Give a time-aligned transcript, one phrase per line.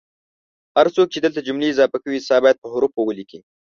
[0.77, 3.39] هر څوک چې دلته جملې اضافه کوي حساب باید په حوفو ولیکي